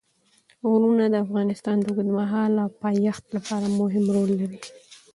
غرونه 0.69 1.05
د 1.09 1.15
افغانستان 1.25 1.77
د 1.79 1.85
اوږدمهاله 1.89 2.63
پایښت 2.83 3.23
لپاره 3.35 3.67
مهم 3.79 4.05
رول 4.15 4.31
لري. 4.41 4.59